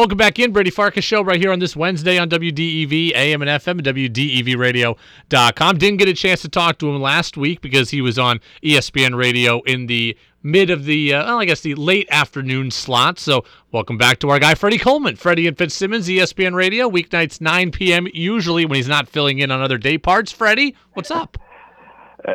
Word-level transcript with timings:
Welcome 0.00 0.16
back 0.16 0.38
in, 0.38 0.50
Brady 0.50 0.70
Farkas 0.70 1.04
Show, 1.04 1.22
right 1.22 1.38
here 1.38 1.52
on 1.52 1.58
this 1.58 1.76
Wednesday 1.76 2.16
on 2.16 2.30
WDEV, 2.30 3.12
AM 3.14 3.42
and 3.42 3.50
FM, 3.50 3.72
and 3.72 3.84
WDEVradio.com. 3.84 5.76
Didn't 5.76 5.98
get 5.98 6.08
a 6.08 6.14
chance 6.14 6.40
to 6.40 6.48
talk 6.48 6.78
to 6.78 6.88
him 6.88 7.02
last 7.02 7.36
week 7.36 7.60
because 7.60 7.90
he 7.90 8.00
was 8.00 8.18
on 8.18 8.40
ESPN 8.64 9.14
Radio 9.14 9.60
in 9.64 9.88
the 9.88 10.16
mid 10.42 10.70
of 10.70 10.86
the, 10.86 11.12
uh, 11.12 11.26
well, 11.26 11.40
I 11.40 11.44
guess 11.44 11.60
the 11.60 11.74
late 11.74 12.08
afternoon 12.10 12.70
slot. 12.70 13.18
So, 13.18 13.44
welcome 13.72 13.98
back 13.98 14.20
to 14.20 14.30
our 14.30 14.38
guy, 14.38 14.54
Freddie 14.54 14.78
Coleman. 14.78 15.16
Freddie 15.16 15.46
and 15.46 15.58
Fitzsimmons, 15.58 16.08
ESPN 16.08 16.54
Radio, 16.54 16.88
weeknights 16.88 17.42
9 17.42 17.70
p.m., 17.70 18.08
usually 18.14 18.64
when 18.64 18.76
he's 18.76 18.88
not 18.88 19.06
filling 19.06 19.40
in 19.40 19.50
on 19.50 19.60
other 19.60 19.76
day 19.76 19.98
parts. 19.98 20.32
Freddie, 20.32 20.74
what's 20.94 21.10
up? 21.10 21.36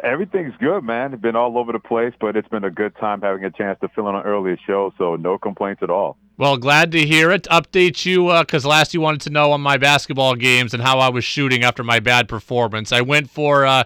Everything's 0.03 0.53
good, 0.59 0.83
man. 0.83 1.17
Been 1.17 1.35
all 1.35 1.57
over 1.57 1.71
the 1.71 1.79
place, 1.79 2.13
but 2.21 2.37
it's 2.37 2.47
been 2.49 2.63
a 2.63 2.69
good 2.69 2.95
time 2.97 3.21
having 3.21 3.43
a 3.43 3.49
chance 3.49 3.79
to 3.79 3.87
fill 3.87 4.07
in 4.09 4.13
an 4.13 4.21
earlier 4.21 4.55
show, 4.67 4.93
so 4.99 5.15
no 5.15 5.39
complaints 5.39 5.81
at 5.81 5.89
all. 5.89 6.19
Well, 6.37 6.57
glad 6.57 6.91
to 6.91 7.05
hear 7.05 7.31
it. 7.31 7.43
Update 7.43 8.05
you 8.05 8.37
because 8.39 8.65
uh, 8.65 8.69
last 8.69 8.93
you 8.93 8.99
wanted 8.99 9.21
to 9.21 9.29
know 9.29 9.53
on 9.53 9.61
my 9.61 9.77
basketball 9.77 10.35
games 10.35 10.73
and 10.73 10.83
how 10.83 10.99
I 10.99 11.07
was 11.07 11.23
shooting 11.23 11.63
after 11.63 11.81
my 11.81 11.99
bad 12.01 12.27
performance. 12.27 12.91
I 12.91 13.01
went 13.01 13.29
for. 13.29 13.65
Uh, 13.65 13.83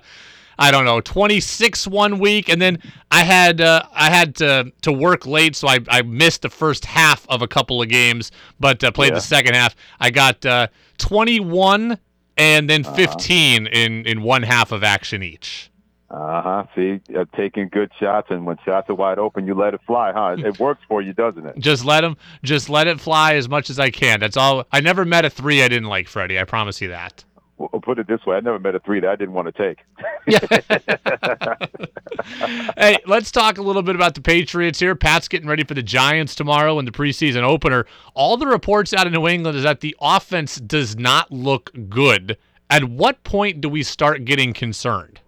I 0.62 0.72
don't 0.72 0.84
know, 0.84 1.00
26 1.00 1.88
one 1.88 2.20
week, 2.20 2.50
and 2.50 2.62
then 2.62 2.80
I 3.12 3.24
had 3.24 3.62
uh, 3.62 3.84
I 3.94 4.10
had 4.10 4.36
to 4.38 4.74
to 4.82 4.92
work 4.92 5.26
late, 5.26 5.56
so 5.56 5.70
I, 5.70 5.80
I 5.88 6.02
missed 6.02 6.42
the 6.42 6.50
first 6.50 6.84
half 6.84 7.26
of 7.30 7.42
a 7.42 7.48
couple 7.48 7.82
of 7.82 7.88
games, 7.88 8.30
but 8.60 8.84
uh, 8.84 8.92
played 8.92 9.12
yeah. 9.12 9.16
the 9.16 9.22
second 9.22 9.54
half. 9.54 9.74
I 10.02 10.10
got 10.10 10.46
uh, 10.46 10.68
21 10.98 11.98
and 12.36 12.70
then 12.70 12.86
uh-huh. 12.86 12.94
15 12.94 13.68
uh-huh. 13.68 13.70
in 13.72 14.06
in 14.06 14.22
one 14.22 14.44
half 14.44 14.74
of 14.74 14.84
action 14.84 15.24
each. 15.24 15.72
Uh 16.12 16.42
huh. 16.42 16.64
See, 16.76 17.00
uh, 17.16 17.26
taking 17.38 17.70
good 17.70 17.92
shots, 18.00 18.28
and 18.32 18.46
when 18.46 18.58
shots 18.66 18.90
are 18.90 18.96
wide 18.96 19.20
open, 19.20 19.46
you 19.46 19.54
let 19.54 19.76
it 19.76 19.82
fly, 19.86 20.12
huh? 20.12 20.38
It 20.40 20.60
works 20.60 20.82
for 20.88 21.04
you, 21.04 21.14
doesn't 21.14 21.46
it? 21.46 21.60
Just 21.60 21.86
let 21.86 22.02
them, 22.02 22.18
just 22.44 22.68
let 22.68 22.88
it 22.88 23.00
fly 23.00 23.36
as 23.36 23.48
much 23.48 23.70
as 23.70 23.80
I 23.80 23.92
can. 23.92 24.20
That's 24.20 24.36
all. 24.36 24.66
I 24.72 24.80
never 24.80 25.06
met 25.06 25.24
a 25.24 25.30
three 25.30 25.62
I 25.62 25.68
didn't 25.68 25.88
like, 25.88 26.08
Freddie. 26.08 26.40
I 26.40 26.46
promise 26.46 26.82
you 26.82 26.88
that. 26.88 27.24
Well, 27.60 27.70
put 27.82 28.00
it 28.00 28.08
this 28.08 28.26
way: 28.26 28.38
I 28.38 28.40
never 28.40 28.58
met 28.58 28.74
a 28.74 28.80
three 28.80 29.00
that 29.02 29.10
I 29.10 29.16
didn't 29.16 29.34
want 29.34 29.54
to 29.54 29.62
take. 29.76 29.86
hey, 32.78 32.98
let's 33.06 33.32
talk 33.32 33.60
a 33.60 33.62
little 33.62 33.84
bit 33.84 33.96
about 33.96 34.16
the 34.16 34.22
Patriots 34.22 34.80
here. 34.80 34.96
Pat's 34.96 35.28
getting 35.28 35.48
ready 35.48 35.64
for 35.64 35.76
the 35.76 35.84
Giants 35.84 36.34
tomorrow 36.34 36.80
in 36.80 36.86
the 36.86 36.92
preseason 36.92 37.44
opener. 37.44 37.86
All 38.16 38.36
the 38.38 38.48
reports 38.48 38.94
out 38.94 39.06
of 39.06 39.14
New 39.14 39.28
England 39.28 39.58
is 39.58 39.64
that 39.64 39.82
the 39.82 39.96
offense 40.02 40.56
does 40.56 40.98
not 40.98 41.32
look 41.32 41.72
good. 41.88 42.36
At 42.70 42.86
what 42.86 43.24
point 43.24 43.62
do 43.62 43.70
we 43.70 43.84
start 43.84 44.26
getting 44.26 44.54
concerned? 44.54 45.20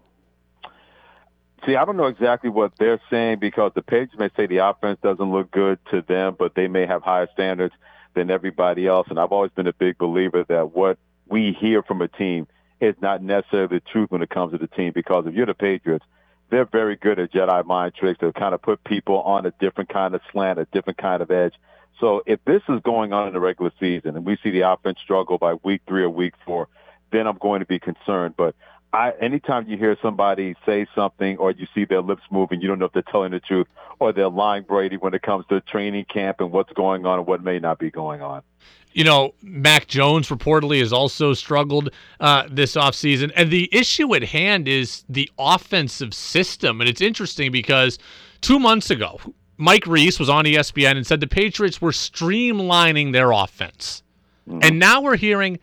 See, 1.65 1.75
I 1.75 1.85
don't 1.85 1.97
know 1.97 2.07
exactly 2.07 2.49
what 2.49 2.73
they're 2.77 3.01
saying 3.09 3.39
because 3.39 3.71
the 3.75 3.83
Patriots 3.83 4.15
may 4.17 4.29
say 4.35 4.47
the 4.47 4.65
offense 4.67 4.99
doesn't 5.03 5.31
look 5.31 5.51
good 5.51 5.77
to 5.91 6.01
them, 6.01 6.35
but 6.37 6.55
they 6.55 6.67
may 6.67 6.87
have 6.87 7.03
higher 7.03 7.27
standards 7.33 7.73
than 8.15 8.31
everybody 8.31 8.87
else. 8.87 9.07
And 9.09 9.19
I've 9.19 9.31
always 9.31 9.51
been 9.51 9.67
a 9.67 9.73
big 9.73 9.97
believer 9.97 10.43
that 10.49 10.73
what 10.73 10.97
we 11.27 11.53
hear 11.59 11.83
from 11.83 12.01
a 12.01 12.07
team 12.07 12.47
is 12.79 12.95
not 12.99 13.21
necessarily 13.21 13.77
the 13.77 13.91
truth 13.91 14.09
when 14.09 14.23
it 14.23 14.29
comes 14.29 14.53
to 14.53 14.57
the 14.57 14.67
team 14.67 14.91
because 14.93 15.27
if 15.27 15.35
you're 15.35 15.45
the 15.45 15.53
Patriots, 15.53 16.03
they're 16.49 16.65
very 16.65 16.95
good 16.95 17.19
at 17.19 17.31
Jedi 17.31 17.65
mind 17.65 17.93
tricks 17.93 18.19
to 18.19 18.33
kind 18.33 18.55
of 18.55 18.61
put 18.61 18.83
people 18.83 19.21
on 19.21 19.45
a 19.45 19.51
different 19.59 19.89
kind 19.89 20.15
of 20.15 20.21
slant, 20.31 20.59
a 20.59 20.65
different 20.73 20.97
kind 20.97 21.21
of 21.21 21.29
edge. 21.29 21.53
So 21.99 22.23
if 22.25 22.43
this 22.45 22.63
is 22.67 22.81
going 22.81 23.13
on 23.13 23.27
in 23.27 23.33
the 23.33 23.39
regular 23.39 23.71
season 23.79 24.15
and 24.15 24.25
we 24.25 24.37
see 24.43 24.49
the 24.49 24.61
offense 24.61 24.97
struggle 25.01 25.37
by 25.37 25.53
week 25.63 25.81
three 25.87 26.01
or 26.01 26.09
week 26.09 26.33
four, 26.43 26.67
then 27.11 27.27
I'm 27.27 27.37
going 27.37 27.59
to 27.59 27.65
be 27.65 27.79
concerned. 27.79 28.33
But 28.35 28.55
I, 28.93 29.11
anytime 29.21 29.67
you 29.69 29.77
hear 29.77 29.97
somebody 30.01 30.55
say 30.65 30.85
something 30.93 31.37
or 31.37 31.51
you 31.51 31.65
see 31.73 31.85
their 31.85 32.01
lips 32.01 32.23
moving, 32.29 32.61
you 32.61 32.67
don't 32.67 32.79
know 32.79 32.85
if 32.85 32.93
they're 32.93 33.03
telling 33.03 33.31
the 33.31 33.39
truth 33.39 33.67
or 33.99 34.11
they're 34.11 34.29
lying, 34.29 34.63
Brady, 34.63 34.97
when 34.97 35.13
it 35.13 35.21
comes 35.21 35.45
to 35.47 35.61
training 35.61 36.05
camp 36.05 36.41
and 36.41 36.51
what's 36.51 36.73
going 36.73 37.05
on 37.05 37.19
and 37.19 37.27
what 37.27 37.43
may 37.43 37.59
not 37.59 37.79
be 37.79 37.89
going 37.89 38.21
on. 38.21 38.41
You 38.93 39.05
know, 39.05 39.33
Mac 39.41 39.87
Jones 39.87 40.27
reportedly 40.27 40.79
has 40.79 40.91
also 40.91 41.33
struggled 41.33 41.91
uh, 42.19 42.47
this 42.51 42.75
offseason. 42.75 43.31
And 43.35 43.49
the 43.49 43.69
issue 43.71 44.13
at 44.13 44.23
hand 44.23 44.67
is 44.67 45.05
the 45.07 45.31
offensive 45.39 46.13
system. 46.13 46.81
And 46.81 46.89
it's 46.89 46.99
interesting 46.99 47.53
because 47.53 47.97
two 48.41 48.59
months 48.59 48.89
ago, 48.89 49.21
Mike 49.55 49.87
Reiss 49.87 50.19
was 50.19 50.29
on 50.29 50.43
ESPN 50.43 50.97
and 50.97 51.07
said 51.07 51.21
the 51.21 51.27
Patriots 51.27 51.81
were 51.81 51.91
streamlining 51.91 53.13
their 53.13 53.31
offense. 53.31 54.03
Mm-hmm. 54.49 54.59
And 54.63 54.79
now 54.79 55.01
we're 55.01 55.17
hearing 55.17 55.59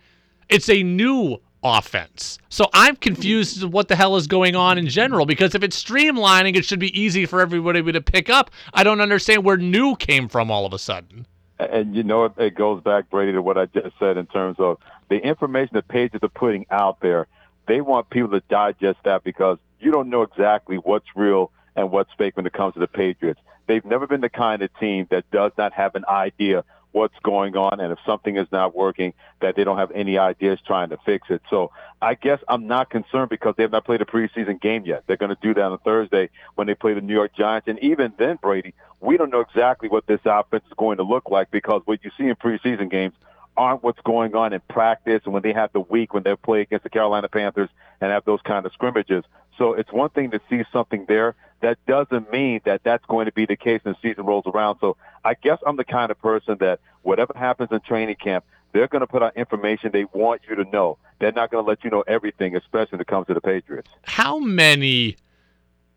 it's 0.47 0.69
a 0.69 0.81
new 0.81 1.37
offense. 1.63 2.37
So 2.49 2.69
I'm 2.73 2.95
confused 2.95 3.57
as 3.57 3.61
to 3.61 3.67
what 3.67 3.87
the 3.87 3.95
hell 3.95 4.15
is 4.15 4.27
going 4.27 4.55
on 4.55 4.77
in 4.77 4.87
general 4.87 5.25
because 5.25 5.55
if 5.55 5.63
it's 5.63 5.81
streamlining, 5.81 6.55
it 6.55 6.65
should 6.65 6.79
be 6.79 6.99
easy 6.99 7.25
for 7.25 7.41
everybody 7.41 7.81
to 7.91 8.01
pick 8.01 8.29
up. 8.29 8.51
I 8.73 8.83
don't 8.83 9.01
understand 9.01 9.43
where 9.43 9.57
new 9.57 9.95
came 9.95 10.27
from 10.29 10.51
all 10.51 10.65
of 10.65 10.73
a 10.73 10.79
sudden. 10.79 11.25
And 11.59 11.95
you 11.95 12.03
know, 12.03 12.25
it 12.37 12.55
goes 12.55 12.81
back, 12.81 13.09
Brady, 13.09 13.33
to 13.33 13.41
what 13.41 13.57
I 13.57 13.65
just 13.65 13.97
said 13.99 14.17
in 14.17 14.27
terms 14.27 14.57
of 14.59 14.77
the 15.09 15.17
information 15.17 15.71
the 15.73 15.81
pages 15.81 16.21
are 16.23 16.29
putting 16.29 16.65
out 16.71 17.01
there. 17.01 17.27
They 17.67 17.81
want 17.81 18.09
people 18.09 18.31
to 18.31 18.41
digest 18.49 18.99
that 19.03 19.23
because 19.23 19.57
you 19.79 19.91
don't 19.91 20.09
know 20.09 20.21
exactly 20.21 20.77
what's 20.77 21.05
real 21.15 21.51
and 21.75 21.91
what's 21.91 22.11
fake 22.17 22.35
when 22.37 22.45
it 22.45 22.53
comes 22.53 22.73
to 22.75 22.79
the 22.79 22.87
Patriots. 22.87 23.39
They've 23.67 23.85
never 23.85 24.07
been 24.07 24.21
the 24.21 24.29
kind 24.29 24.61
of 24.61 24.69
team 24.79 25.07
that 25.11 25.29
does 25.31 25.51
not 25.57 25.73
have 25.73 25.95
an 25.95 26.05
idea 26.07 26.63
what's 26.91 27.17
going 27.23 27.55
on 27.55 27.79
and 27.79 27.91
if 27.91 27.99
something 28.05 28.37
is 28.37 28.47
not 28.51 28.75
working 28.75 29.13
that 29.41 29.55
they 29.55 29.63
don't 29.63 29.77
have 29.77 29.91
any 29.91 30.17
ideas 30.17 30.59
trying 30.65 30.89
to 30.89 30.97
fix 31.05 31.29
it. 31.29 31.41
So 31.49 31.71
I 32.01 32.15
guess 32.15 32.39
I'm 32.47 32.67
not 32.67 32.89
concerned 32.89 33.29
because 33.29 33.55
they 33.57 33.63
have 33.63 33.71
not 33.71 33.85
played 33.85 34.01
a 34.01 34.05
preseason 34.05 34.59
game 34.59 34.85
yet. 34.85 35.03
They're 35.05 35.17
going 35.17 35.35
to 35.35 35.37
do 35.41 35.53
that 35.53 35.63
on 35.63 35.77
Thursday 35.79 36.29
when 36.55 36.67
they 36.67 36.73
play 36.73 36.93
the 36.93 37.01
New 37.01 37.13
York 37.13 37.35
Giants. 37.35 37.67
And 37.67 37.79
even 37.79 38.13
then, 38.17 38.39
Brady, 38.41 38.73
we 39.01 39.17
don't 39.17 39.29
know 39.29 39.41
exactly 39.41 39.89
what 39.89 40.07
this 40.07 40.19
offense 40.25 40.63
is 40.67 40.73
going 40.77 40.97
to 40.97 41.03
look 41.03 41.29
like 41.29 41.51
because 41.51 41.81
what 41.85 42.03
you 42.03 42.11
see 42.17 42.27
in 42.27 42.35
preseason 42.35 42.89
games 42.89 43.13
aren't 43.55 43.83
what's 43.83 43.99
going 44.01 44.35
on 44.35 44.53
in 44.53 44.61
practice 44.69 45.21
and 45.25 45.33
when 45.33 45.43
they 45.43 45.53
have 45.53 45.71
the 45.73 45.81
week 45.81 46.13
when 46.13 46.23
they 46.23 46.35
play 46.37 46.61
against 46.61 46.83
the 46.83 46.89
Carolina 46.89 47.27
Panthers 47.27 47.69
and 48.01 48.11
have 48.11 48.23
those 48.25 48.39
kind 48.43 48.65
of 48.65 48.71
scrimmages. 48.73 49.23
So 49.59 49.73
it's 49.73 49.91
one 49.91 50.09
thing 50.09 50.31
to 50.31 50.41
see 50.49 50.63
something 50.73 51.05
there. 51.07 51.35
That 51.61 51.77
doesn't 51.85 52.31
mean 52.31 52.61
that 52.63 52.81
that's 52.83 53.05
going 53.05 53.25
to 53.25 53.33
be 53.33 53.45
the 53.45 53.57
case 53.57 53.81
when 53.83 53.93
the 54.01 54.09
season 54.09 54.25
rolls 54.25 54.45
around. 54.47 54.77
So 54.79 54.95
I 55.23 55.33
guess 55.33 55.59
I'm 55.67 55.75
the 55.75 55.83
kind 55.83 56.09
of 56.09 56.19
person 56.19 56.57
that 56.61 56.79
whatever 57.03 57.33
happens 57.35 57.69
in 57.71 57.81
training 57.81 58.15
camp, 58.15 58.45
they're 58.71 58.87
going 58.87 59.01
to 59.01 59.07
put 59.07 59.21
out 59.21 59.35
information 59.35 59.91
they 59.91 60.05
want 60.05 60.41
you 60.49 60.55
to 60.55 60.63
know. 60.63 60.97
They're 61.19 61.33
not 61.33 61.51
going 61.51 61.63
to 61.63 61.69
let 61.69 61.83
you 61.83 61.89
know 61.89 62.03
everything, 62.07 62.55
especially 62.55 62.91
when 62.91 63.01
it 63.01 63.07
comes 63.07 63.27
to 63.27 63.33
the 63.33 63.41
Patriots. 63.41 63.89
How 64.03 64.39
many 64.39 65.17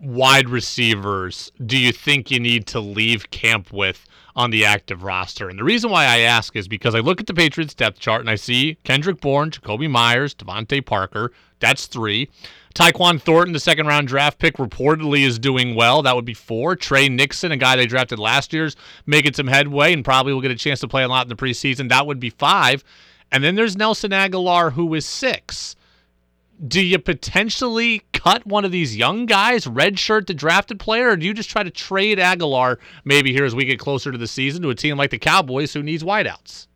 wide 0.03 0.49
receivers 0.49 1.53
do 1.65 1.79
you 1.79 1.93
think 1.93 2.31
you 2.31 2.41
need 2.41 2.67
to 2.67 2.81
leave 2.81 3.31
camp 3.31 3.73
with 3.73 4.05
on 4.35 4.51
the 4.51 4.65
active 4.65 5.05
roster? 5.05 5.49
And 5.49 5.59
the 5.59 5.65
reason 5.65 5.91
why 5.91 6.05
I 6.05 6.19
ask 6.19 6.57
is 6.57 6.67
because 6.67 6.95
I 6.95 7.01
look 7.01 7.21
at 7.21 7.29
the 7.29 7.35
Patriots 7.35 7.75
depth 7.75 8.01
chart 8.01 8.21
and 8.21 8.29
I 8.29 8.35
see 8.35 8.77
Kendrick 8.85 9.21
Bourne, 9.21 9.51
Jakobi 9.51 9.89
Meyers, 9.89 10.35
DeVante 10.35 10.85
Parker. 10.85 11.33
That's 11.61 11.87
three. 11.87 12.29
Tyquan 12.75 13.21
Thornton, 13.21 13.53
the 13.53 13.61
second 13.61 13.87
round 13.87 14.09
draft 14.09 14.39
pick, 14.39 14.57
reportedly 14.57 15.25
is 15.25 15.39
doing 15.39 15.75
well. 15.75 16.03
That 16.03 16.17
would 16.17 16.25
be 16.25 16.35
four. 16.35 16.75
Tre 16.75 17.09
Nixon, 17.09 17.53
a 17.53 17.57
guy 17.57 17.77
they 17.77 17.87
drafted 17.87 18.19
last 18.19 18.53
year's, 18.53 18.77
making 19.07 19.35
some 19.35 19.47
headway 19.47 19.93
and 19.93 20.05
probably 20.05 20.33
will 20.33 20.41
get 20.41 20.51
a 20.51 20.57
chance 20.57 20.81
to 20.81 20.89
play 20.89 21.05
a 21.05 21.09
lot 21.09 21.27
in 21.27 21.29
the 21.29 21.37
preseason. 21.37 21.89
That 21.91 22.07
would 22.07 22.19
be 22.19 22.31
five. 22.31 22.83
And 23.31 23.45
then 23.45 23.55
there's 23.55 23.77
Nelson 23.77 24.11
Agholor, 24.11 24.73
who 24.73 24.93
is 24.95 25.07
six. 25.07 25.77
Do 26.67 26.85
you 26.85 26.99
potentially 26.99 28.03
cut 28.23 28.47
one 28.47 28.65
of 28.65 28.71
these 28.71 28.97
young 28.97 29.27
guys, 29.27 29.65
redshirt 29.65 30.27
the 30.27 30.35
drafted 30.35 30.79
player, 30.79 31.11
or 31.11 31.17
do 31.17 31.27
you 31.27 31.35
just 31.35 31.51
try 31.51 31.63
to 31.63 31.71
trade 31.71 32.19
Agholor 32.19 32.79
maybe 33.05 33.33
here 33.33 33.45
as 33.45 33.55
we 33.55 33.65
get 33.65 33.81
closer 33.81 34.13
to 34.13 34.19
the 34.19 34.29
season 34.29 34.63
to 34.63 34.71
a 34.71 34.75
team 34.75 34.97
like 34.97 35.11
the 35.11 35.19
Cowboys 35.19 35.73
who 35.73 35.83
needs 35.83 36.05
wideouts? 36.05 36.69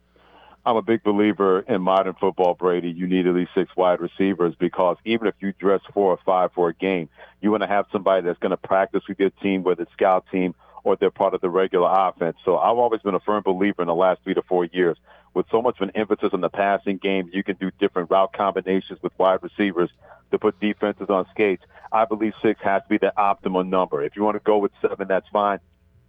I'm 0.64 0.74
a 0.74 0.82
big 0.82 1.04
believer 1.04 1.60
in 1.60 1.80
modern 1.80 2.14
football, 2.14 2.54
Brady. 2.54 2.90
You 2.90 3.06
need 3.06 3.28
at 3.28 3.34
least 3.34 3.52
six 3.54 3.70
wide 3.76 4.00
receivers 4.00 4.56
because 4.58 4.96
even 5.04 5.28
if 5.28 5.34
you 5.38 5.52
dress 5.52 5.80
four 5.94 6.10
or 6.10 6.18
five 6.26 6.50
for 6.52 6.68
a 6.70 6.74
game, 6.74 7.08
you 7.40 7.52
want 7.52 7.62
to 7.62 7.68
have 7.68 7.86
somebody 7.92 8.26
that's 8.26 8.40
going 8.40 8.50
to 8.50 8.56
practice 8.56 9.02
with 9.08 9.20
your 9.20 9.30
team, 9.30 9.62
whether 9.62 9.82
it's 9.82 9.92
scout 9.92 10.24
team 10.32 10.52
or 10.82 10.96
they're 10.96 11.12
part 11.12 11.34
of 11.34 11.40
the 11.40 11.48
regular 11.48 11.88
offense. 11.88 12.36
So 12.44 12.58
I've 12.58 12.76
always 12.76 13.02
been 13.02 13.14
a 13.14 13.20
firm 13.20 13.44
believer 13.44 13.82
in 13.82 13.86
the 13.86 13.94
last 13.94 14.22
three 14.24 14.34
to 14.34 14.42
four 14.42 14.64
years. 14.64 14.96
With 15.36 15.44
so 15.50 15.60
much 15.60 15.76
of 15.78 15.91
an 15.91 15.94
emphasis 15.94 16.30
on 16.33 16.41
the 16.41 16.48
passing 16.48 16.97
game, 16.97 17.28
you 17.30 17.44
can 17.44 17.56
do 17.56 17.71
different 17.78 18.10
route 18.10 18.33
combinations 18.33 19.03
with 19.03 19.12
wide 19.18 19.42
receivers 19.42 19.91
to 20.30 20.38
put 20.38 20.59
defenses 20.60 21.10
on 21.10 21.27
skates. 21.30 21.62
I 21.92 22.06
believe 22.06 22.33
six 22.41 22.59
has 22.62 22.80
to 22.84 22.88
be 22.88 22.97
the 22.97 23.12
optimal 23.18 23.68
number. 23.68 24.03
If 24.03 24.16
you 24.16 24.22
want 24.22 24.36
to 24.36 24.42
go 24.42 24.56
with 24.56 24.72
seven, 24.80 25.09
that's 25.09 25.28
fine. 25.28 25.59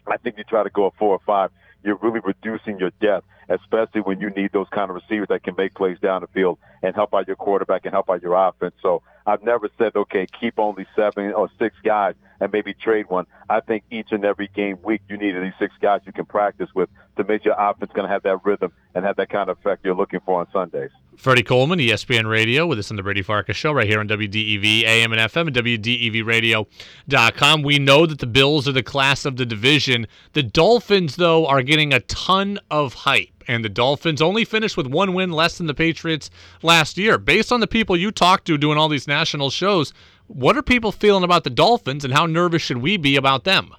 I 0.07 0.15
think 0.15 0.37
you 0.37 0.45
try 0.45 0.63
to 0.63 0.69
go 0.69 0.87
at 0.87 0.93
four 0.97 1.09
or 1.09 1.19
five 1.25 1.51
you're 1.83 1.97
really 1.97 2.21
reducing 2.21 2.79
your 2.79 2.91
depth, 3.01 3.25
especially 3.49 4.01
when 4.01 4.19
you 4.19 4.29
need 4.29 4.51
those 4.51 4.67
kind 4.71 4.89
of 4.89 4.95
receivers 4.95 5.27
that 5.29 5.43
can 5.43 5.55
make 5.57 5.73
plays 5.75 5.97
down 5.99 6.21
the 6.21 6.27
field 6.27 6.57
and 6.81 6.95
help 6.95 7.13
out 7.13 7.27
your 7.27 7.35
quarterback 7.35 7.85
and 7.85 7.93
help 7.93 8.09
out 8.09 8.21
your 8.21 8.33
offense. 8.33 8.75
So 8.81 9.03
I've 9.25 9.43
never 9.43 9.69
said, 9.77 9.95
okay, 9.95 10.25
keep 10.39 10.57
only 10.57 10.85
seven 10.95 11.33
or 11.33 11.49
six 11.59 11.75
guys 11.83 12.15
and 12.39 12.51
maybe 12.51 12.73
trade 12.73 13.05
one. 13.09 13.25
I 13.49 13.61
think 13.61 13.83
each 13.91 14.07
and 14.11 14.25
every 14.25 14.49
game 14.53 14.77
week 14.83 15.01
you 15.09 15.17
need 15.17 15.35
at 15.35 15.43
least 15.43 15.57
six 15.59 15.73
guys 15.81 16.01
you 16.05 16.11
can 16.11 16.25
practice 16.25 16.69
with 16.75 16.89
to 17.17 17.23
make 17.23 17.45
your 17.45 17.55
offense 17.57 17.91
going 17.93 18.07
to 18.07 18.13
have 18.13 18.23
that 18.23 18.45
rhythm 18.45 18.71
and 18.93 19.05
have 19.05 19.15
that 19.15 19.29
kind 19.29 19.49
of 19.49 19.57
effect 19.57 19.83
you're 19.83 19.95
looking 19.95 20.19
for 20.25 20.39
on 20.39 20.47
Sundays. 20.51 20.91
Freddie 21.15 21.43
Coleman, 21.43 21.79
ESPN 21.79 22.29
Radio, 22.29 22.67
with 22.67 22.77
us 22.77 22.91
on 22.91 22.97
the 22.97 23.01
Brady 23.01 23.23
Farkas 23.23 23.57
Show 23.57 23.71
right 23.71 23.87
here 23.87 23.99
on 23.99 24.07
WDEV 24.07 24.83
AM 24.83 25.11
and 25.11 25.21
FM 25.21 25.47
and 25.47 25.55
WDEVradio.com. 25.55 27.63
We 27.63 27.79
know 27.79 28.05
that 28.05 28.19
the 28.19 28.27
Bills 28.27 28.67
are 28.67 28.71
the 28.71 28.83
class 28.83 29.25
of 29.25 29.37
the 29.37 29.45
division. 29.45 30.05
The 30.33 30.43
Dolphins, 30.43 31.15
though, 31.15 31.47
are 31.47 31.63
getting 31.63 31.93
a 31.93 32.01
ton 32.01 32.59
of 32.69 32.93
hype. 32.93 33.29
and 33.47 33.63
the 33.63 33.69
Dolphins 33.69 34.21
only 34.21 34.45
finished 34.45 34.77
with 34.77 34.87
one 34.87 35.13
win 35.13 35.31
less 35.31 35.57
than 35.57 35.67
the 35.67 35.73
Patriots 35.73 36.29
last 36.61 36.97
year. 36.97 37.17
Based 37.17 37.51
on 37.51 37.61
the 37.61 37.67
people 37.67 37.95
you 37.95 38.11
talk 38.11 38.43
to 38.43 38.57
doing 38.57 38.77
all 38.77 38.89
these 38.89 39.07
national 39.07 39.49
shows, 39.49 39.93
what 40.27 40.57
are 40.57 40.61
people 40.61 40.91
feeling 40.91 41.23
about 41.23 41.43
the 41.43 41.49
Dolphins, 41.49 42.05
and 42.05 42.13
how 42.13 42.25
nervous 42.25 42.61
should 42.61 42.77
we 42.77 42.97
be 42.97 43.15
about 43.15 43.43
them? 43.43 43.73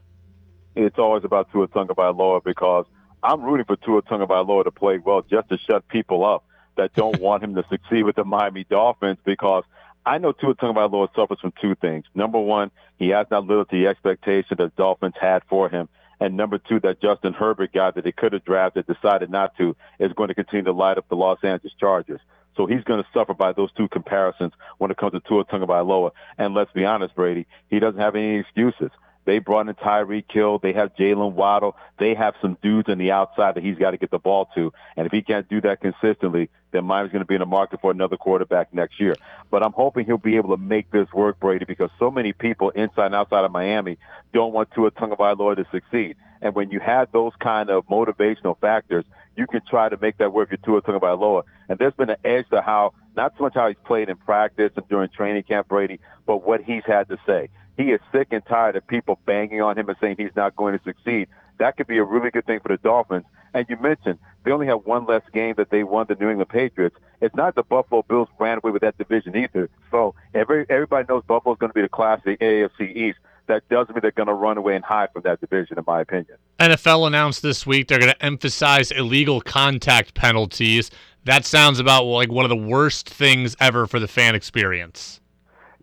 It's 0.74 0.98
always 0.98 1.24
about 1.24 1.50
Tua 1.52 1.68
Tagovailoa 1.68 2.44
because 2.44 2.86
I'm 3.22 3.42
rooting 3.42 3.66
for 3.66 3.76
Tua 3.76 4.02
Tagovailoa 4.02 4.64
to 4.64 4.70
play 4.70 4.98
well 4.98 5.22
just 5.22 5.48
to 5.48 5.58
shut 5.58 5.86
people 5.88 6.24
up 6.24 6.44
that 6.76 6.94
don't 6.94 7.20
want 7.20 7.42
him 7.42 7.54
to 7.54 7.64
succeed 7.68 8.04
with 8.04 8.16
the 8.16 8.24
Miami 8.24 8.64
Dolphins 8.64 9.18
because– 9.24 9.64
I 10.08 10.16
know 10.16 10.32
Tua 10.32 10.54
Tagovailoa 10.54 11.14
suffers 11.14 11.38
from 11.38 11.52
two 11.60 11.74
things. 11.74 12.06
Number 12.14 12.38
one, 12.38 12.70
he 12.98 13.10
has 13.10 13.26
not 13.30 13.44
lived 13.44 13.60
up 13.60 13.70
to 13.70 13.76
the 13.76 13.88
expectation 13.88 14.56
that 14.58 14.74
Dolphins 14.74 15.16
had 15.20 15.42
for 15.50 15.68
him. 15.68 15.86
And 16.18 16.34
number 16.34 16.56
two, 16.56 16.80
that 16.80 17.02
Justin 17.02 17.34
Herbert 17.34 17.74
guy 17.74 17.90
that 17.90 18.04
they 18.04 18.12
could 18.12 18.32
have 18.32 18.44
drafted 18.44 18.86
decided 18.86 19.30
not 19.30 19.54
to 19.58 19.76
is 20.00 20.14
going 20.14 20.28
to 20.28 20.34
continue 20.34 20.64
to 20.64 20.72
light 20.72 20.96
up 20.96 21.06
the 21.10 21.14
Los 21.14 21.44
Angeles 21.44 21.74
Chargers. 21.78 22.20
So 22.58 22.66
he's 22.66 22.82
going 22.82 23.00
to 23.00 23.08
suffer 23.14 23.34
by 23.34 23.52
those 23.52 23.70
two 23.72 23.86
comparisons 23.88 24.52
when 24.78 24.90
it 24.90 24.96
comes 24.96 25.12
to 25.12 25.20
Tua 25.20 25.44
Tagovailoa. 25.44 26.10
And 26.36 26.54
let's 26.54 26.72
be 26.72 26.84
honest, 26.84 27.14
Brady, 27.14 27.46
he 27.70 27.78
doesn't 27.78 28.00
have 28.00 28.16
any 28.16 28.40
excuses. 28.40 28.90
They 29.26 29.38
brought 29.38 29.68
in 29.68 29.74
Tyreek 29.76 30.24
Hill. 30.28 30.58
They 30.58 30.72
have 30.72 30.96
Jaylen 30.96 31.34
Waddle. 31.34 31.76
They 31.98 32.14
have 32.14 32.34
some 32.42 32.58
dudes 32.60 32.88
on 32.88 32.98
the 32.98 33.12
outside 33.12 33.54
that 33.54 33.62
he's 33.62 33.78
got 33.78 33.92
to 33.92 33.96
get 33.96 34.10
the 34.10 34.18
ball 34.18 34.48
to. 34.56 34.72
And 34.96 35.06
if 35.06 35.12
he 35.12 35.22
can't 35.22 35.48
do 35.48 35.60
that 35.60 35.80
consistently, 35.80 36.50
then 36.72 36.84
Miami's 36.84 37.12
going 37.12 37.22
to 37.22 37.26
be 37.26 37.36
in 37.36 37.40
the 37.40 37.46
market 37.46 37.80
for 37.80 37.92
another 37.92 38.16
quarterback 38.16 38.74
next 38.74 38.98
year. 38.98 39.14
But 39.52 39.62
I'm 39.62 39.72
hoping 39.72 40.06
he'll 40.06 40.18
be 40.18 40.36
able 40.36 40.56
to 40.56 40.60
make 40.60 40.90
this 40.90 41.06
work, 41.12 41.38
Brady, 41.38 41.64
because 41.64 41.90
so 41.98 42.10
many 42.10 42.32
people 42.32 42.70
inside 42.70 43.06
and 43.06 43.14
outside 43.14 43.44
of 43.44 43.52
Miami 43.52 43.98
don't 44.32 44.52
want 44.52 44.72
Tua 44.72 44.90
Tagovailoa 44.90 45.56
to 45.56 45.66
succeed. 45.70 46.16
And 46.40 46.54
when 46.54 46.70
you 46.70 46.80
have 46.80 47.10
those 47.12 47.32
kind 47.40 47.70
of 47.70 47.86
motivational 47.86 48.58
factors, 48.60 49.04
you 49.36 49.46
can 49.46 49.60
try 49.68 49.88
to 49.88 49.96
make 49.96 50.18
that 50.18 50.32
work 50.32 50.50
with 50.50 50.60
about 50.66 50.84
Tagovailoa. 50.84 51.42
And 51.68 51.78
there's 51.78 51.94
been 51.94 52.10
an 52.10 52.16
edge 52.24 52.48
to 52.50 52.60
how, 52.60 52.92
not 53.16 53.34
so 53.36 53.44
much 53.44 53.54
how 53.54 53.68
he's 53.68 53.76
played 53.84 54.08
in 54.08 54.16
practice 54.16 54.72
and 54.76 54.88
during 54.88 55.08
training 55.10 55.44
camp, 55.44 55.68
Brady, 55.68 56.00
but 56.26 56.46
what 56.46 56.62
he's 56.62 56.84
had 56.84 57.08
to 57.08 57.18
say. 57.26 57.48
He 57.76 57.92
is 57.92 58.00
sick 58.10 58.28
and 58.32 58.44
tired 58.44 58.74
of 58.74 58.86
people 58.86 59.20
banging 59.24 59.62
on 59.62 59.78
him 59.78 59.88
and 59.88 59.96
saying 60.00 60.16
he's 60.18 60.34
not 60.34 60.56
going 60.56 60.76
to 60.76 60.84
succeed. 60.84 61.28
That 61.58 61.76
could 61.76 61.86
be 61.86 61.98
a 61.98 62.04
really 62.04 62.30
good 62.30 62.46
thing 62.46 62.60
for 62.60 62.68
the 62.68 62.76
Dolphins. 62.76 63.24
And 63.54 63.66
you 63.68 63.76
mentioned 63.76 64.18
they 64.44 64.50
only 64.50 64.66
have 64.66 64.84
one 64.84 65.06
less 65.06 65.22
game 65.32 65.54
that 65.56 65.70
they 65.70 65.84
won 65.84 66.06
the 66.08 66.14
New 66.14 66.28
England 66.28 66.50
Patriots. 66.50 66.96
It's 67.20 67.34
not 67.34 67.54
the 67.54 67.62
Buffalo 67.62 68.02
Bills 68.02 68.28
ran 68.38 68.58
away 68.58 68.72
with 68.72 68.82
that 68.82 68.98
division 68.98 69.36
either. 69.36 69.70
So 69.90 70.14
every, 70.34 70.66
everybody 70.68 71.06
knows 71.08 71.22
Buffalo's 71.26 71.58
going 71.58 71.70
to 71.70 71.74
be 71.74 71.82
the 71.82 71.88
class 71.88 72.18
of 72.18 72.24
the 72.24 72.36
AFC 72.36 72.94
East. 72.94 73.18
That 73.48 73.68
doesn't 73.68 73.94
mean 73.94 74.00
they're 74.02 74.10
going 74.10 74.28
to 74.28 74.34
run 74.34 74.58
away 74.58 74.76
and 74.76 74.84
hide 74.84 75.12
from 75.12 75.22
that 75.22 75.40
division, 75.40 75.78
in 75.78 75.84
my 75.86 76.02
opinion. 76.02 76.36
NFL 76.60 77.06
announced 77.06 77.42
this 77.42 77.66
week 77.66 77.88
they're 77.88 77.98
going 77.98 78.12
to 78.12 78.24
emphasize 78.24 78.90
illegal 78.90 79.40
contact 79.40 80.14
penalties. 80.14 80.90
That 81.24 81.44
sounds 81.44 81.78
about 81.78 82.04
like 82.04 82.30
one 82.30 82.44
of 82.44 82.50
the 82.50 82.56
worst 82.56 83.08
things 83.08 83.56
ever 83.58 83.86
for 83.86 83.98
the 83.98 84.08
fan 84.08 84.34
experience. 84.34 85.20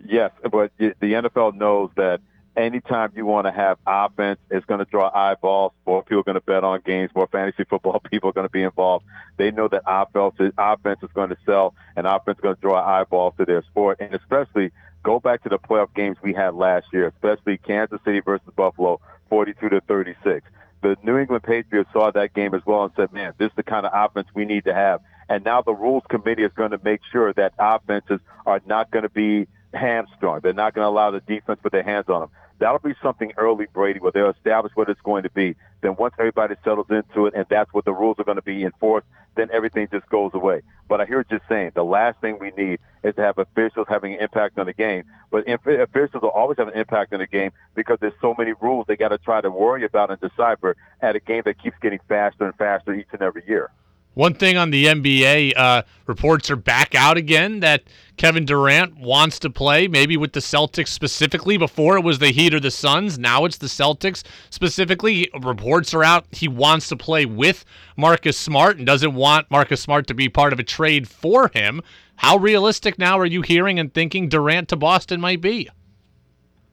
Yes, 0.08 0.32
but 0.52 0.72
the 0.78 0.94
NFL 1.02 1.56
knows 1.56 1.90
that 1.96 2.22
anytime 2.56 3.12
you 3.16 3.26
want 3.26 3.48
to 3.48 3.52
have 3.52 3.78
offense, 3.86 4.40
it's 4.50 4.66
going 4.66 4.80
to 4.80 4.86
draw 4.86 5.12
eyeballs. 5.14 5.74
More 5.86 6.04
people 6.04 6.20
are 6.20 6.24
going 6.24 6.36
to 6.36 6.42
bet 6.42 6.64
on 6.64 6.82
games. 6.86 7.12
More 7.16 7.28
fantasy 7.28 7.64
football 7.64 8.00
people 8.12 8.30
are 8.30 8.34
going 8.34 8.48
to 8.48 8.52
be 8.52 8.64
involved. 8.64 9.06
They 9.38 9.52
know 9.52 9.68
that 9.68 9.84
offense 9.86 10.36
is, 10.40 10.54
offense 10.58 11.00
is 11.02 11.10
going 11.14 11.30
to 11.30 11.38
sell, 11.46 11.76
and 11.96 12.08
offense 12.08 12.38
is 12.38 12.42
going 12.42 12.56
to 12.56 12.62
draw 12.62 12.84
eyeballs 12.84 13.34
to 13.38 13.46
their 13.46 13.64
sport. 13.64 13.98
And 14.00 14.14
especially 14.14 14.72
go 15.06 15.20
back 15.20 15.44
to 15.44 15.50
the 15.50 15.60
playoff 15.60 15.94
games 15.94 16.18
we 16.24 16.34
had 16.34 16.56
last 16.56 16.88
year, 16.92 17.08
especially 17.08 17.58
Kansas 17.58 18.00
City 18.04 18.22
versus 18.22 18.50
Buffalo, 18.56 19.00
42 19.30 19.70
to 19.70 19.82
36. 19.82 20.46
The 20.82 20.98
New 21.04 21.18
England 21.18 21.44
Patriots 21.44 21.90
saw 21.94 22.12
that 22.12 22.34
game 22.34 22.56
as 22.56 22.66
well 22.66 22.84
and 22.84 22.94
said, 22.96 23.14
"Man, 23.14 23.34
this 23.38 23.50
is 23.50 23.56
the 23.56 23.64
kind 23.64 23.86
of 23.86 23.92
offense 23.94 24.28
we 24.34 24.46
need 24.46 24.66
to 24.66 24.74
have." 24.74 25.02
And 25.30 25.44
now 25.44 25.62
the 25.62 25.74
rules 25.74 26.04
committee 26.10 26.44
is 26.44 26.52
going 26.54 26.72
to 26.72 26.80
make 26.84 27.02
sure 27.12 27.34
that 27.34 27.54
offenses 27.58 28.20
are 28.46 28.62
not 28.66 28.92
going 28.92 29.04
to 29.04 29.10
be 29.10 29.48
hamstrung. 29.74 30.40
They're 30.42 30.54
not 30.54 30.74
going 30.74 30.86
to 30.86 30.90
allow 30.90 31.12
the 31.12 31.22
defense 31.22 31.60
put 31.62 31.72
their 31.72 31.84
hands 31.84 32.10
on 32.10 32.22
them. 32.22 32.30
That'll 32.60 32.80
be 32.80 32.96
something 33.04 33.34
early, 33.38 33.68
Brady, 33.74 34.00
where 34.00 34.12
they'll 34.12 34.30
establish 34.30 34.72
what 34.76 34.90
it's 34.90 35.02
going 35.02 35.24
to 35.24 35.30
be. 35.30 35.56
Then 35.82 35.96
once 35.98 36.16
everybody 36.18 36.56
settles 36.64 36.88
into 36.90 37.26
it 37.26 37.34
and 37.36 37.46
that's 37.50 37.74
what 37.74 37.84
the 37.86 37.94
rules 37.94 38.18
are 38.18 38.24
going 38.24 38.38
to 38.38 38.42
be 38.42 38.64
enforced, 38.64 39.08
then 39.36 39.50
everything 39.52 39.90
just 39.92 40.08
goes 40.08 40.32
away. 40.34 40.62
But 40.88 41.02
I 41.02 41.06
hear 41.06 41.20
you 41.20 41.38
just 41.38 41.50
saying 41.50 41.72
the 41.76 41.84
last 41.84 42.22
thing 42.22 42.38
we 42.40 42.52
need 42.52 42.80
is 43.04 43.14
to 43.16 43.22
have 43.22 43.38
officials 43.38 43.88
having 43.90 44.14
an 44.14 44.22
impact 44.22 44.58
on 44.58 44.68
the 44.68 44.74
game. 44.74 45.04
But 45.32 45.50
officials 45.50 46.22
will 46.22 46.30
always 46.30 46.58
have 46.58 46.70
an 46.70 46.76
impact 46.76 47.12
on 47.14 47.20
the 47.20 47.28
game 47.28 47.52
because 47.76 47.98
there's 48.00 48.14
so 48.22 48.34
many 48.38 48.54
rules 48.62 48.86
they 48.88 48.96
got 48.96 49.10
to 49.10 49.18
try 49.18 49.42
to 49.42 49.52
worry 49.52 49.84
about 49.84 50.10
and 50.10 50.20
decipher 50.22 50.78
at 51.02 51.16
a 51.16 51.20
game 51.20 51.42
that 51.46 51.62
keeps 51.62 51.78
getting 51.82 52.00
faster 52.08 52.46
and 52.46 52.56
faster 52.56 52.94
each 52.94 53.08
and 53.12 53.22
every 53.22 53.44
year. 53.48 53.70
One 54.16 54.34
thing 54.34 54.56
on 54.56 54.72
the 54.72 54.86
NBA, 54.86 55.58
uh, 55.58 55.84
reports 56.08 56.50
are 56.50 56.56
back 56.56 56.96
out 56.96 57.18
again 57.18 57.60
that 57.60 57.84
Kevin 58.16 58.46
Durant 58.46 58.98
wants 58.98 59.40
to 59.40 59.50
play, 59.50 59.90
maybe 59.90 60.16
with 60.16 60.32
the 60.32 60.40
Celtics 60.40 60.88
specifically. 60.88 61.58
Before 61.58 61.98
it 61.98 62.04
was 62.04 62.20
the 62.20 62.32
Heat 62.32 62.54
or 62.54 62.62
the 62.62 62.72
Suns. 62.72 63.20
Now 63.20 63.44
it's 63.44 63.58
the 63.58 63.68
Celtics 63.68 64.24
specifically. 64.50 65.30
Reports 65.38 65.94
are 65.94 66.04
out 66.04 66.28
he 66.32 66.48
wants 66.48 66.88
to 66.90 66.96
play 66.96 67.26
with 67.26 67.66
Marcus 67.98 68.38
Smart 68.38 68.78
and 68.78 68.86
doesn't 68.86 69.14
want 69.14 69.52
Marcus 69.52 69.82
Smart 69.82 70.08
to 70.08 70.14
be 70.14 70.30
part 70.30 70.54
of 70.54 70.60
a 70.60 70.64
trade 70.64 71.10
for 71.10 71.50
him. 71.54 71.82
How 72.16 72.38
realistic 72.38 72.98
now 72.98 73.20
are 73.20 73.26
you 73.26 73.42
hearing 73.42 73.80
and 73.80 73.94
thinking 73.94 74.30
Durant 74.30 74.70
to 74.70 74.78
Boston 74.78 75.20
might 75.20 75.42
be? 75.42 75.70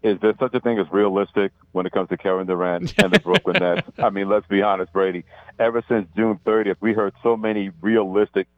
Is 0.03 0.19
there 0.21 0.35
such 0.39 0.55
a 0.55 0.61
thing 0.61 0.79
as 0.79 0.87
realistic 0.91 1.53
when 1.73 1.87
it 1.87 1.93
comes 1.93 2.09
to 2.09 2.17
Kevin 2.17 2.47
Durant 2.47 2.93
and 3.03 3.13
the 3.13 3.21
Brooklyn 3.25 3.57
Nets? 3.61 3.89
I 3.99 4.11
mean, 4.11 4.29
let's 4.29 4.47
be 4.47 4.63
honest, 4.63 4.93
Brady. 4.93 5.25
Ever 5.59 5.83
since 5.89 6.09
June 6.17 6.41
30th, 6.45 6.77
we 6.81 6.93
heard 6.93 7.15
so 7.23 7.37
many 7.37 7.71
realistic 7.81 8.49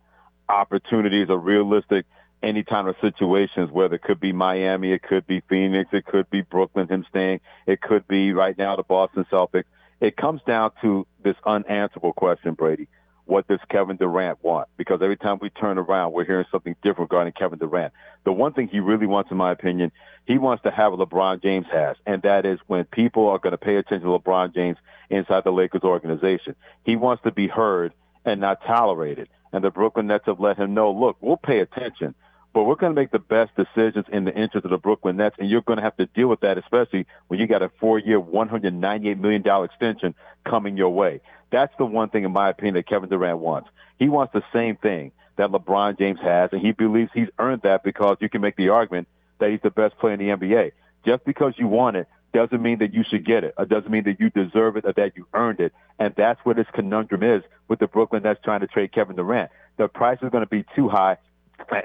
opportunities 0.49 1.29
or 1.29 1.39
realistic 1.39 2.07
any 2.43 2.63
kind 2.63 2.89
of 2.89 2.97
situations 3.01 3.71
whether 3.71 3.95
it 3.95 4.03
could 4.03 4.21
be 4.21 4.33
Miami, 4.33 4.93
it 4.93 5.03
could 5.03 5.27
be 5.27 5.41
Phoenix, 5.49 5.89
it 5.93 6.05
could 6.05 6.29
be 6.29 6.43
Brooklyn, 6.43 6.89
him 6.89 7.05
staying, 7.09 7.41
it 7.67 7.81
could 7.81 8.07
be 8.07 8.33
right 8.35 8.57
now 8.59 8.77
the 8.77 8.83
Boston 8.83 9.25
Celtics. 9.31 9.65
It 10.01 10.17
comes 10.17 10.43
down 10.47 10.73
to 10.83 11.07
this 11.23 11.37
unanswerable 11.47 12.13
question, 12.13 12.53
Brady 12.53 12.89
what 13.27 13.49
does 13.49 13.61
Kevin 13.71 13.97
Durant 13.97 14.43
want? 14.43 14.69
Because 14.77 15.01
every 15.03 15.17
time 15.17 15.39
we 15.41 15.51
turn 15.51 15.79
around, 15.79 16.13
we're 16.13 16.25
hearing 16.25 16.45
something 16.51 16.77
different 16.83 17.11
regarding 17.11 17.33
Kevin 17.33 17.59
Durant. 17.59 17.93
The 18.25 18.33
one 18.33 18.53
thing 18.53 18.69
he 18.69 18.81
really 18.81 19.07
wants, 19.07 19.31
in 19.31 19.37
my 19.37 19.51
opinion, 19.51 19.93
he 20.27 20.39
wants 20.39 20.63
to 20.65 20.71
have 20.71 20.93
what 20.93 21.09
LeBron 21.09 21.43
James 21.43 21.67
has, 21.73 21.97
and 22.07 22.23
that 22.23 22.45
is 22.45 22.59
when 22.67 22.85
people 22.85 23.29
are 23.29 23.39
going 23.39 23.53
to 23.53 23.59
pay 23.59 23.77
attention 23.77 24.09
to 24.09 24.19
LeBron 24.19 24.55
James 24.55 24.79
inside 25.11 25.45
the 25.45 25.53
Lakers 25.53 25.83
organization. 25.83 26.55
He 26.85 26.97
wants 26.97 27.23
to 27.25 27.31
be 27.31 27.49
heard 27.49 27.93
and 28.25 28.41
not 28.41 28.63
tolerated. 28.67 29.29
And 29.53 29.63
the 29.63 29.71
Brooklyn 29.71 30.07
Nets 30.09 30.27
have 30.27 30.41
let 30.41 30.57
him 30.57 30.75
know, 30.75 30.91
look, 30.91 31.17
we'll 31.21 31.37
pay 31.37 31.61
attention, 31.61 32.15
but 32.53 32.65
we're 32.65 32.77
going 32.77 32.95
to 32.95 33.01
make 33.01 33.11
the 33.11 33.19
best 33.19 33.53
decisions 33.57 34.07
in 34.13 34.25
the 34.25 34.35
interest 34.35 34.65
of 34.65 34.71
the 34.71 34.79
Brooklyn 34.79 35.17
Nets, 35.17 35.37
and 35.39 35.49
you're 35.49 35.63
going 35.63 35.77
to 35.77 35.83
have 35.83 35.97
to 35.97 36.07
deal 36.07 36.29
with 36.29 36.41
that, 36.41 36.57
especially 36.57 37.07
when 37.29 37.41
you 37.41 37.47
got 37.47 37.63
a 37.63 37.71
four-year, 37.81 38.21
$198 38.21 39.19
million 39.19 39.65
extension 39.65 40.15
coming 40.45 40.77
your 40.77 40.91
way. 40.91 41.21
That's 41.55 41.73
the 41.79 41.87
one 41.87 42.09
thing, 42.09 42.25
in 42.25 42.33
my 42.33 42.49
opinion, 42.49 42.75
that 42.75 42.89
Kevin 42.89 43.09
Durant 43.09 43.39
wants. 43.39 43.71
He 44.01 44.09
wants 44.09 44.33
the 44.33 44.43
same 44.53 44.75
thing 44.75 45.13
that 45.37 45.51
LeBron 45.51 45.97
James 45.97 46.19
has, 46.19 46.51
and 46.51 46.61
he 46.61 46.73
believes 46.73 47.13
he's 47.15 47.29
earned 47.39 47.63
that 47.63 47.85
because 47.85 48.17
you 48.19 48.29
can 48.29 48.41
make 48.41 48.57
the 48.57 48.71
argument 48.71 49.07
that 49.39 49.51
he's 49.51 49.61
the 49.63 49.71
best 49.71 49.97
player 49.99 50.15
in 50.15 50.19
the 50.19 50.31
NBA. 50.31 50.73
Just 51.07 51.25
because 51.25 51.55
you 51.57 51.69
want 51.69 51.95
it 51.95 52.09
doesn't 52.33 52.61
mean 52.61 52.81
that 52.81 52.93
you 52.93 53.05
should 53.05 53.25
get 53.25 53.45
it. 53.45 53.55
It 53.57 53.69
doesn't 53.69 53.89
mean 53.89 54.03
that 54.03 54.19
you 54.19 54.31
deserve 54.31 54.77
it 54.77 54.85
or 54.85 54.95
that 54.95 55.17
you 55.17 55.29
earned 55.33 55.61
it. 55.61 55.73
And 56.01 56.13
that's 56.17 56.45
what 56.45 56.57
this 56.57 56.67
conundrum 56.73 57.23
is 57.23 57.45
with 57.69 57.79
the 57.79 57.87
Brooklyn 57.87 58.25
Nets 58.25 58.41
trying 58.43 58.63
to 58.63 58.67
trade 58.67 58.91
Kevin 58.91 59.15
Durant. 59.15 59.53
The 59.77 59.87
price 59.87 60.19
is 60.23 60.31
going 60.31 60.43
to 60.43 60.51
be 60.51 60.65
too 60.75 60.89
high 60.89 61.19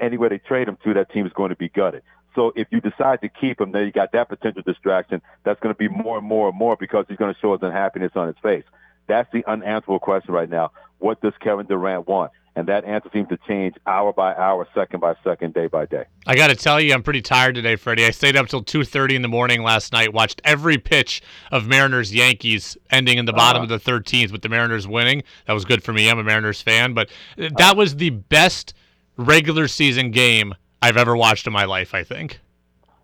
anywhere 0.00 0.30
they 0.30 0.38
trade 0.38 0.66
him 0.66 0.78
to, 0.82 0.94
that 0.94 1.12
team 1.12 1.26
is 1.26 1.32
going 1.32 1.50
to 1.50 1.56
be 1.56 1.68
gutted. 1.68 2.02
So 2.34 2.52
if 2.56 2.66
you 2.72 2.80
decide 2.80 3.20
to 3.20 3.28
keep 3.28 3.60
him, 3.60 3.70
then 3.70 3.86
you 3.86 3.92
got 3.92 4.10
that 4.14 4.30
potential 4.30 4.62
distraction. 4.66 5.22
That's 5.44 5.60
going 5.60 5.72
to 5.72 5.78
be 5.78 5.86
more 5.86 6.18
and 6.18 6.26
more 6.26 6.48
and 6.48 6.58
more 6.58 6.76
because 6.76 7.06
he's 7.08 7.18
going 7.18 7.32
to 7.32 7.38
show 7.38 7.52
his 7.52 7.62
unhappiness 7.62 8.10
on 8.16 8.26
his 8.26 8.36
face. 8.42 8.64
That's 9.10 9.30
the 9.32 9.44
unanswerable 9.50 9.98
question 9.98 10.32
right 10.32 10.48
now. 10.48 10.70
What 10.98 11.20
does 11.20 11.32
Kevin 11.40 11.66
Durant 11.66 12.06
want? 12.06 12.30
And 12.54 12.68
that 12.68 12.84
answer 12.84 13.10
seems 13.12 13.28
to 13.28 13.38
change 13.48 13.74
hour 13.86 14.12
by 14.12 14.34
hour, 14.34 14.68
second 14.72 15.00
by 15.00 15.14
second, 15.24 15.52
day 15.54 15.66
by 15.66 15.86
day. 15.86 16.04
I 16.26 16.36
got 16.36 16.48
to 16.48 16.54
tell 16.54 16.80
you, 16.80 16.92
I'm 16.94 17.02
pretty 17.02 17.22
tired 17.22 17.56
today, 17.56 17.74
Freddie. 17.74 18.04
I 18.04 18.10
stayed 18.10 18.36
up 18.36 18.46
till 18.46 18.62
2:30 18.62 19.16
in 19.16 19.22
the 19.22 19.28
morning 19.28 19.62
last 19.62 19.92
night, 19.92 20.12
watched 20.12 20.40
every 20.44 20.78
pitch 20.78 21.22
of 21.50 21.66
Mariners 21.66 22.14
Yankees, 22.14 22.76
ending 22.90 23.18
in 23.18 23.24
the 23.24 23.32
bottom 23.32 23.62
uh-huh. 23.62 23.74
of 23.74 23.84
the 23.84 23.90
13th 23.90 24.30
with 24.30 24.42
the 24.42 24.48
Mariners 24.48 24.86
winning. 24.86 25.22
That 25.46 25.54
was 25.54 25.64
good 25.64 25.82
for 25.82 25.92
me. 25.92 26.08
I'm 26.08 26.18
a 26.18 26.24
Mariners 26.24 26.62
fan, 26.62 26.94
but 26.94 27.10
that 27.36 27.76
was 27.76 27.96
the 27.96 28.10
best 28.10 28.74
regular 29.16 29.66
season 29.66 30.12
game 30.12 30.54
I've 30.82 30.96
ever 30.96 31.16
watched 31.16 31.46
in 31.48 31.52
my 31.52 31.64
life. 31.64 31.94
I 31.94 32.04
think. 32.04 32.40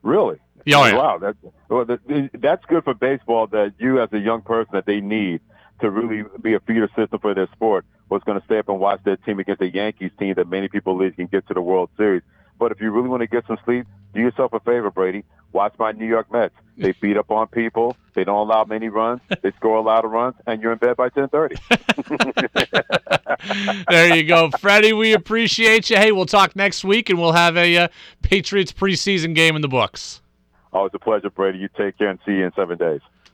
Really? 0.03 0.39
Oh, 0.75 0.85
yeah. 0.85 0.97
Wow, 0.97 1.19
that's 1.19 1.39
well, 1.69 1.85
that's 1.85 2.65
good 2.67 2.85
for 2.85 2.95
baseball. 2.95 3.47
That 3.47 3.75
you, 3.79 4.01
as 4.01 4.13
a 4.13 4.19
young 4.19 4.43
person, 4.43 4.71
that 4.73 4.87
they 4.87 5.01
need 5.01 5.41
to 5.80 5.90
really 5.90 6.25
be 6.40 6.54
a 6.54 6.61
feeder 6.61 6.88
system 6.97 7.18
for 7.21 7.35
their 7.35 7.49
sport 7.52 7.85
was 8.09 8.23
going 8.25 8.38
to 8.38 8.45
stay 8.47 8.59
up 8.59 8.68
and 8.68 8.78
watch 8.78 9.00
their 9.04 9.16
team 9.16 9.38
against 9.38 9.61
the 9.61 9.68
Yankees 9.68 10.12
team 10.18 10.35
that 10.35 10.49
many 10.49 10.68
people 10.68 10.97
believe 10.97 11.16
can 11.16 11.26
get 11.26 11.47
to 11.49 11.54
the 11.54 11.61
World 11.61 11.90
Series. 11.97 12.23
But 12.59 12.73
if 12.73 12.80
you 12.80 12.90
really 12.90 13.09
want 13.09 13.21
to 13.23 13.26
get 13.26 13.47
some 13.47 13.59
sleep, 13.64 13.87
do 14.14 14.21
yourself 14.21 14.52
a 14.52 14.61
favor, 14.61 14.90
Brady. 14.90 15.25
Watch 15.52 15.75
my 15.78 15.92
New 15.92 16.06
York 16.06 16.33
Mets. 16.33 16.54
They 16.78 16.92
beat 17.00 17.16
up 17.16 17.30
on 17.30 17.49
people. 17.49 17.97
They 18.14 18.25
don't 18.25 18.49
allow 18.49 18.64
many 18.64 18.88
runs. 18.88 19.21
They 19.42 19.52
score 19.52 19.76
a 19.76 19.83
lot 19.83 20.04
of 20.04 20.11
runs, 20.11 20.35
and 20.47 20.62
you're 20.62 20.73
in 20.73 20.78
bed 20.78 20.97
by 20.97 21.11
10:30. 21.11 21.56
there 23.90 24.14
you 24.14 24.25
go, 24.25 24.50
Freddie. 24.59 24.92
We 24.92 25.12
appreciate 25.12 25.90
you. 25.90 25.97
Hey, 25.97 26.12
we'll 26.12 26.26
talk 26.26 26.56
next 26.56 26.85
week, 26.85 27.11
and 27.11 27.18
we'll 27.18 27.33
have 27.33 27.56
a 27.56 27.76
uh, 27.76 27.88
Patriots 28.23 28.73
preseason 28.73 29.35
game 29.35 29.56
in 29.56 29.62
the 29.62 29.68
books. 29.68 30.23
Always 30.73 30.92
a 30.95 30.99
pleasure, 30.99 31.30
Brady. 31.30 31.59
You 31.59 31.68
take 31.76 31.99
care 31.99 32.09
and 32.09 32.18
see 32.25 32.33
you 32.33 32.45
in 32.47 32.52
seven 32.54 32.78
days. 32.78 33.00